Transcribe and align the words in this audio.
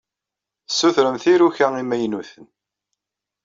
Tessutremt 0.67 1.25
iruka 1.33 1.67
imaynuten. 1.81 2.45